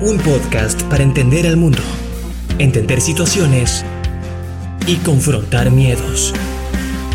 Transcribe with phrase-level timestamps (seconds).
[0.00, 1.80] Un podcast para entender al mundo,
[2.58, 3.82] entender situaciones
[4.86, 6.34] y confrontar miedos.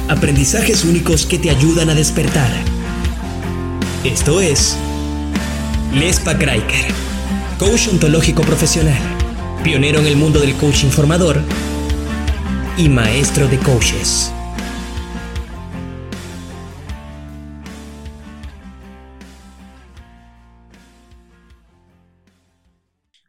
[0.09, 2.49] Aprendizajes únicos que te ayudan a despertar.
[4.03, 4.75] Esto es
[5.93, 6.87] Lespa Kraiker,
[7.59, 8.99] coach ontológico profesional,
[9.63, 11.39] pionero en el mundo del coaching formador
[12.77, 14.33] y maestro de coaches.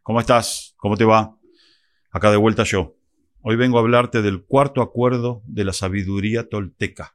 [0.05, 0.75] ¿Cómo estás?
[0.79, 1.37] ¿Cómo te va?
[2.11, 2.97] Acá de vuelta yo.
[3.41, 7.15] Hoy vengo a hablarte del cuarto acuerdo de la sabiduría tolteca.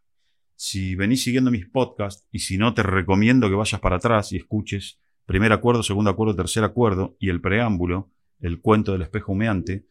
[0.55, 4.37] Si venís siguiendo mis podcasts, y si no, te recomiendo que vayas para atrás y
[4.37, 8.09] escuches primer acuerdo, segundo acuerdo, tercer acuerdo y el preámbulo,
[8.39, 9.85] el cuento del espejo humeante,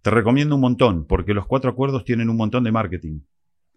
[0.00, 3.20] te recomiendo un montón, porque los cuatro acuerdos tienen un montón de marketing.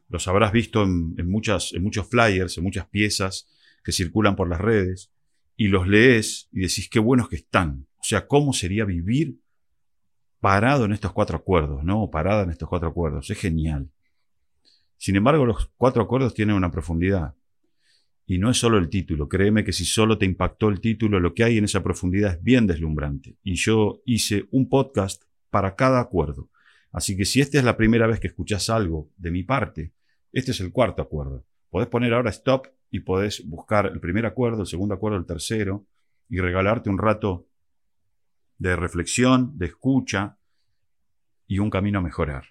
[0.08, 3.50] Los habrás visto en, muchas, en muchos flyers, en muchas piezas
[3.84, 5.12] que circulan por las redes,
[5.58, 7.88] y los lees y decís qué buenos que están.
[8.06, 9.40] O sea, ¿cómo sería vivir
[10.40, 12.12] parado en estos cuatro acuerdos, ¿no?
[12.12, 13.32] Parada en estos cuatro acuerdos.
[13.32, 13.90] Es genial.
[14.96, 17.34] Sin embargo, los cuatro acuerdos tienen una profundidad.
[18.28, 19.28] Y no es solo el título.
[19.28, 22.44] Créeme que si solo te impactó el título, lo que hay en esa profundidad es
[22.44, 23.38] bien deslumbrante.
[23.42, 26.52] Y yo hice un podcast para cada acuerdo.
[26.92, 29.94] Así que si esta es la primera vez que escuchas algo de mi parte,
[30.32, 31.44] este es el cuarto acuerdo.
[31.72, 35.88] Podés poner ahora stop y podés buscar el primer acuerdo, el segundo acuerdo, el tercero,
[36.30, 37.48] y regalarte un rato
[38.58, 40.38] de reflexión, de escucha
[41.48, 42.46] y un camino a mejorar.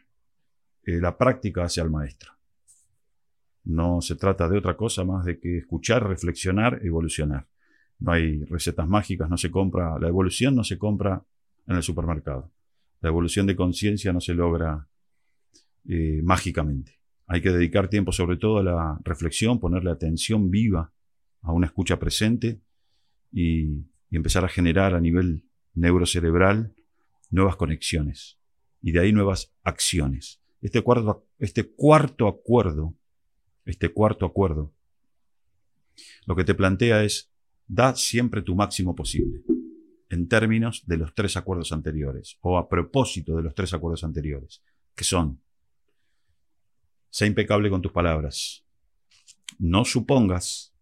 [0.84, 2.32] Eh, la práctica hacia el maestro.
[3.64, 7.48] No se trata de otra cosa más de que escuchar, reflexionar, evolucionar.
[7.98, 11.24] No hay recetas mágicas, no se compra, la evolución no se compra
[11.66, 12.52] en el supermercado.
[13.00, 14.86] La evolución de conciencia no se logra
[15.88, 17.00] eh, mágicamente.
[17.26, 20.92] Hay que dedicar tiempo sobre todo a la reflexión, ponerle atención viva
[21.40, 22.60] a una escucha presente
[23.32, 25.42] y, y empezar a generar a nivel
[25.74, 26.74] neurocerebral,
[27.30, 28.38] nuevas conexiones
[28.80, 30.40] y de ahí nuevas acciones.
[30.60, 32.94] Este cuarto, este cuarto acuerdo,
[33.64, 34.72] este cuarto acuerdo,
[36.26, 37.30] lo que te plantea es,
[37.66, 39.42] da siempre tu máximo posible
[40.10, 44.62] en términos de los tres acuerdos anteriores o a propósito de los tres acuerdos anteriores,
[44.94, 45.40] que son,
[47.10, 48.64] sé impecable con tus palabras,
[49.58, 50.74] no supongas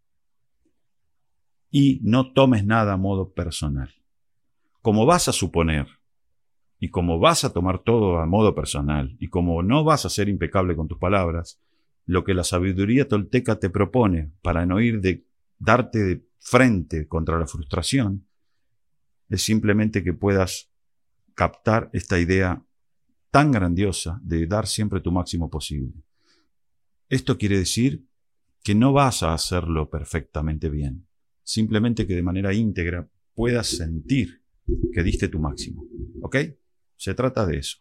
[1.70, 4.01] y no tomes nada a modo personal
[4.82, 5.86] como vas a suponer,
[6.78, 10.28] y como vas a tomar todo a modo personal, y como no vas a ser
[10.28, 11.60] impecable con tus palabras,
[12.04, 15.24] lo que la sabiduría tolteca te propone para no ir de
[15.58, 18.26] darte de frente contra la frustración,
[19.28, 20.72] es simplemente que puedas
[21.34, 22.64] captar esta idea
[23.30, 25.94] tan grandiosa de dar siempre tu máximo posible.
[27.08, 28.04] Esto quiere decir
[28.64, 31.06] que no vas a hacerlo perfectamente bien,
[31.44, 34.41] simplemente que de manera íntegra puedas sentir
[34.92, 35.86] que diste tu máximo.
[36.22, 36.36] ¿Ok?
[36.96, 37.78] Se trata de eso.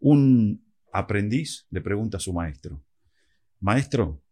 [0.00, 2.84] Un aprendiz le pregunta a su maestro,
[3.60, 4.22] maestro,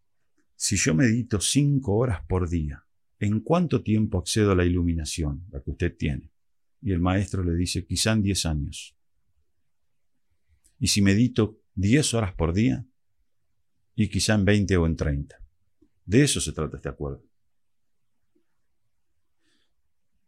[0.54, 2.84] si yo medito cinco horas por día,
[3.18, 6.32] ¿en cuánto tiempo accedo a la iluminación, la que usted tiene?
[6.80, 8.96] Y el maestro le dice, quizá en diez años.
[10.78, 12.86] Y si medito diez horas por día,
[13.94, 15.42] y quizá en veinte o en treinta.
[16.04, 17.25] De eso se trata este acuerdo.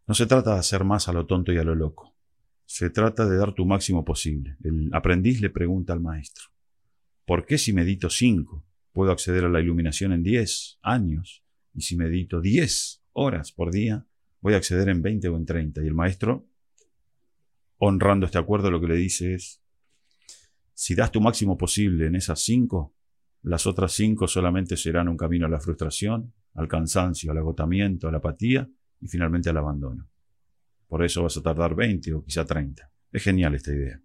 [0.08, 2.16] No se trata de hacer más a lo tonto y a lo loco.
[2.64, 4.56] Se trata de dar tu máximo posible.
[4.64, 6.46] El aprendiz le pregunta al maestro,
[7.26, 11.44] ¿por qué si medito cinco puedo acceder a la iluminación en diez años?
[11.74, 14.06] Y si medito diez horas por día,
[14.40, 15.82] voy a acceder en veinte o en treinta.
[15.82, 16.46] Y el maestro,
[17.76, 19.60] honrando este acuerdo, lo que le dice es,
[20.72, 22.94] si das tu máximo posible en esas cinco,
[23.42, 28.10] las otras cinco solamente serán un camino a la frustración, al cansancio, al agotamiento, a
[28.10, 28.70] la apatía
[29.00, 30.08] y finalmente al abandono.
[30.88, 32.90] Por eso vas a tardar 20 o quizá 30.
[33.12, 34.00] Es genial esta idea.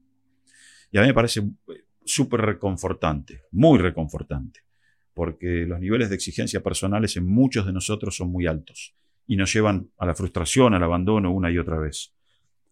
[0.91, 4.61] Y a mí me parece eh, súper reconfortante, muy reconfortante,
[5.13, 8.95] porque los niveles de exigencia personales en muchos de nosotros son muy altos
[9.25, 12.13] y nos llevan a la frustración, al abandono una y otra vez.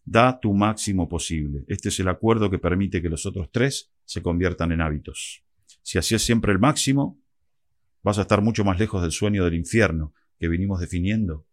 [0.04, 1.64] Da tu máximo posible.
[1.68, 5.44] Este es el acuerdo que permite que los otros tres se conviertan en hábitos.
[5.82, 7.20] Si así es siempre el máximo,
[8.04, 11.46] vas a estar mucho más lejos del sueño del infierno que vinimos definiendo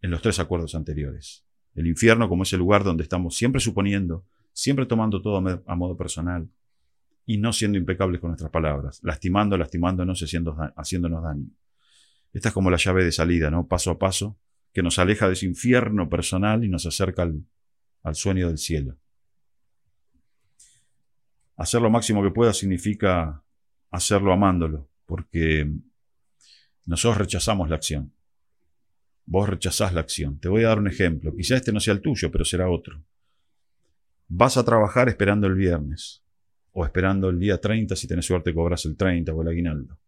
[0.00, 1.44] en los tres acuerdos anteriores.
[1.74, 6.48] El infierno como ese lugar donde estamos siempre suponiendo, siempre tomando todo a modo personal
[7.24, 11.46] y no siendo impecables con nuestras palabras, lastimando, lastimándonos, haciéndonos daño.
[12.32, 13.66] Esta es como la llave de salida, ¿no?
[13.66, 14.38] Paso a paso,
[14.72, 17.44] que nos aleja de ese infierno personal y nos acerca al,
[18.02, 18.96] al sueño del cielo.
[21.56, 23.42] Hacer lo máximo que pueda significa
[23.90, 25.70] hacerlo amándolo, porque
[26.84, 28.12] nosotros rechazamos la acción
[29.28, 30.38] vos rechazás la acción.
[30.40, 31.34] Te voy a dar un ejemplo.
[31.36, 33.04] Quizá este no sea el tuyo, pero será otro.
[34.26, 36.22] Vas a trabajar esperando el viernes
[36.72, 39.98] o esperando el día 30, si tenés suerte cobras el 30 o el aguinaldo.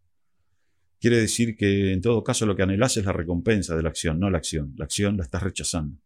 [0.99, 4.19] Quiere decir que en todo caso lo que anhelás es la recompensa de la acción,
[4.19, 4.73] no la acción.
[4.77, 5.97] La acción la estás rechazando.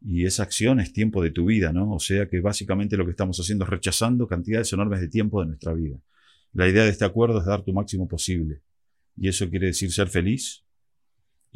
[0.00, 1.92] Y esa acción es tiempo de tu vida, ¿no?
[1.92, 5.48] O sea que básicamente lo que estamos haciendo es rechazando cantidades enormes de tiempo de
[5.48, 5.98] nuestra vida.
[6.52, 8.60] La idea de este acuerdo es dar tu máximo posible.
[9.16, 10.65] Y eso quiere decir ser feliz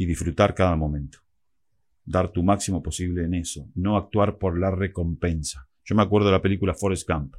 [0.00, 1.18] y disfrutar cada momento.
[2.06, 5.68] Dar tu máximo posible en eso, no actuar por la recompensa.
[5.84, 7.36] Yo me acuerdo de la película Forrest Gump.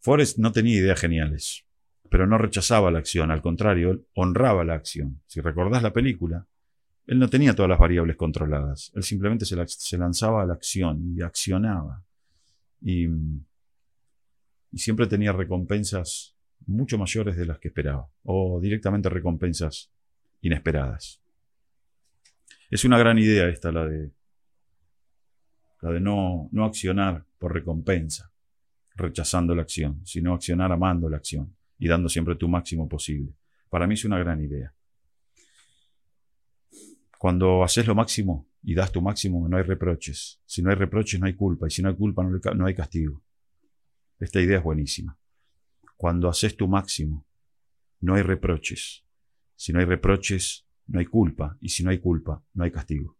[0.00, 1.64] Forrest no tenía ideas geniales,
[2.10, 5.22] pero no rechazaba la acción, al contrario, honraba la acción.
[5.28, 6.48] Si recordás la película,
[7.06, 11.22] él no tenía todas las variables controladas, él simplemente se, lanzaba a la acción y
[11.22, 12.02] accionaba.
[12.82, 16.34] Y, y siempre tenía recompensas
[16.66, 19.92] mucho mayores de las que esperaba, o directamente recompensas
[20.40, 21.20] inesperadas.
[22.70, 24.12] Es una gran idea esta, la de,
[25.82, 28.30] la de no, no accionar por recompensa
[28.94, 33.34] rechazando la acción, sino accionar amando la acción y dando siempre tu máximo posible.
[33.68, 34.74] Para mí es una gran idea.
[37.18, 40.40] Cuando haces lo máximo y das tu máximo, no hay reproches.
[40.44, 41.66] Si no hay reproches, no hay culpa.
[41.66, 43.22] Y si no hay culpa, no hay castigo.
[44.18, 45.18] Esta idea es buenísima.
[45.96, 47.26] Cuando haces tu máximo,
[48.00, 49.04] no hay reproches.
[49.60, 51.58] Si no hay reproches, no hay culpa.
[51.60, 53.18] Y si no hay culpa, no hay castigo.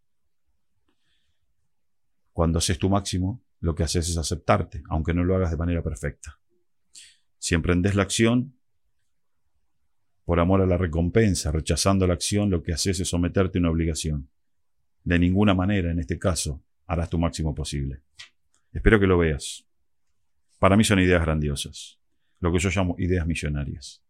[2.32, 5.82] Cuando haces tu máximo, lo que haces es aceptarte, aunque no lo hagas de manera
[5.82, 6.40] perfecta.
[7.37, 8.56] Si emprendes la acción,
[10.25, 13.70] por amor a la recompensa, rechazando la acción, lo que haces es someterte a una
[13.70, 14.31] obligación.
[15.04, 18.00] De ninguna manera, en este caso, harás tu máximo posible.
[18.72, 19.66] Espero que lo veas.
[20.58, 22.00] Para mí son ideas grandiosas,
[22.38, 24.02] lo que yo llamo ideas millonarias.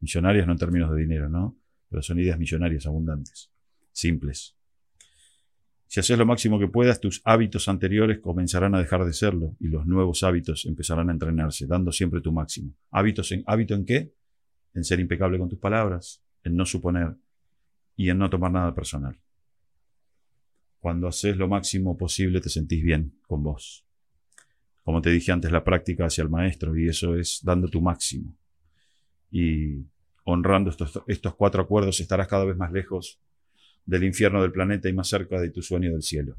[0.00, 1.56] Millonarias no en términos de dinero, ¿no?
[1.88, 3.50] Pero son ideas millonarias abundantes,
[3.92, 4.58] simples,
[5.88, 9.68] si haces lo máximo que puedas, tus hábitos anteriores comenzarán a dejar de serlo y
[9.68, 12.74] los nuevos hábitos empezarán a entrenarse, dando siempre tu máximo.
[12.90, 14.12] ¿Hábitos en, ¿Hábito en qué?
[14.74, 17.16] En ser impecable con tus palabras, en no suponer
[17.96, 19.18] y en no tomar nada personal.
[20.78, 23.86] Cuando haces lo máximo posible te sentís bien con vos.
[24.82, 28.36] Como te dije antes, la práctica hacia el maestro y eso es dando tu máximo.
[29.30, 29.86] Y
[30.30, 33.18] honrando estos, estos cuatro acuerdos estarás cada vez más lejos
[33.86, 36.36] del infierno del planeta y más cerca de tu sueño del cielo.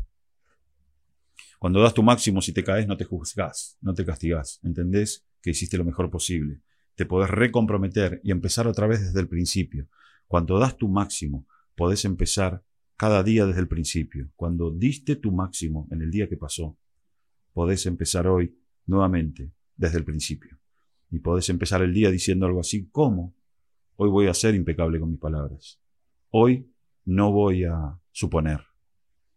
[1.58, 4.60] Cuando das tu máximo, si te caes, no te juzgás, no te castigás.
[4.64, 5.26] ¿Entendés?
[5.42, 6.62] Que hiciste lo mejor posible.
[6.94, 9.88] Te podés recomprometer y empezar otra vez desde el principio.
[10.28, 12.64] Cuando das tu máximo, podés empezar
[12.96, 14.30] cada día desde el principio.
[14.36, 16.78] Cuando diste tu máximo en el día que pasó,
[17.54, 18.56] podés empezar hoy
[18.86, 20.60] nuevamente desde el principio.
[21.10, 23.34] Y podés empezar el día diciendo algo así como,
[24.02, 25.78] hoy voy a ser impecable con mis palabras.
[26.30, 26.72] Hoy
[27.04, 28.62] no voy a suponer.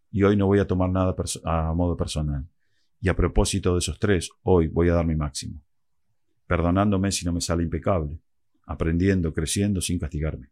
[0.09, 1.13] Y hoy no voy a tomar nada
[1.43, 2.47] a modo personal.
[3.01, 5.61] Y a propósito de esos tres, hoy voy a dar mi máximo.
[6.47, 8.21] Perdonándome si no me sale impecable.
[8.65, 10.49] Aprendiendo, creciendo sin castigarme.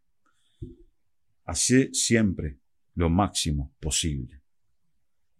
[1.46, 2.58] Hacé siempre
[2.94, 4.42] lo máximo posible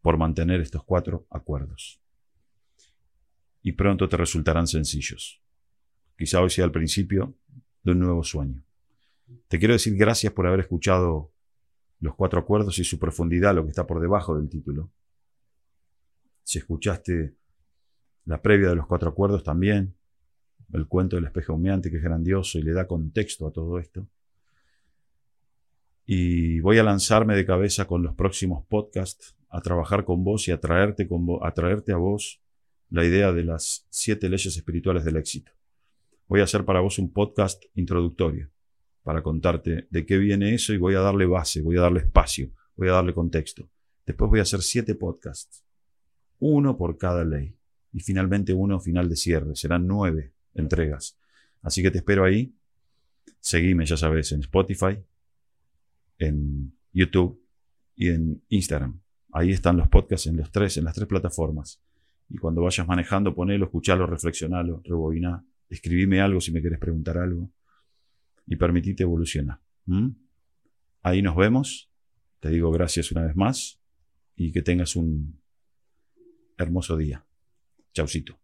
[0.01, 2.01] por mantener estos cuatro acuerdos.
[3.61, 5.43] Y pronto te resultarán sencillos.
[6.17, 7.37] Quizá hoy sea el principio
[7.83, 8.63] de un nuevo sueño.
[9.49, 11.33] Te quiero decir gracias por haber escuchado
[12.01, 14.91] los cuatro acuerdos y su profundidad, lo que está por debajo del título.
[16.43, 17.35] Si escuchaste
[18.25, 19.95] la previa de los cuatro acuerdos también,
[20.73, 24.07] el cuento del espejo humeante que es grandioso y le da contexto a todo esto.
[26.05, 30.51] Y voy a lanzarme de cabeza con los próximos podcasts a trabajar con vos y
[30.51, 32.41] a traerte, con a traerte a vos
[32.91, 35.53] la idea de las siete leyes espirituales del éxito.
[36.33, 38.51] Voy a hacer para vos un podcast introductorio
[39.03, 42.51] para contarte de qué viene eso y voy a darle base, voy a darle espacio,
[42.75, 43.69] voy a darle contexto.
[44.07, 45.63] Después voy a hacer siete podcasts,
[46.39, 47.55] uno por cada ley
[47.93, 49.55] y finalmente uno final de cierre.
[49.55, 51.19] Serán nueve entregas.
[51.61, 52.57] Así que te espero ahí.
[53.39, 55.05] Seguime, ya sabes, en Spotify,
[56.17, 57.45] en YouTube
[57.95, 59.03] y en Instagram.
[59.35, 61.83] Ahí están los podcasts en los tres, en las tres plataformas.
[62.31, 65.45] Y cuando vayas manejando, ponelo, escuchalo, reflexionalo, rebobiná.
[65.73, 67.51] Escribime algo si me quieres preguntar algo
[68.47, 69.59] y permitite evolucionar.
[71.01, 71.91] Ahí nos vemos.
[72.41, 73.81] Te digo gracias una vez más
[74.37, 75.41] y que tengas un
[76.59, 77.25] hermoso día.
[77.95, 78.42] Chaucito.